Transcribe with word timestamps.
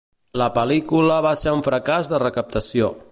La 0.41 0.45
pel·lícula 0.55 1.19
va 1.27 1.33
ser 1.43 1.55
un 1.59 1.63
fracàs 1.69 2.13
de 2.15 2.25
recaptació. 2.25 2.93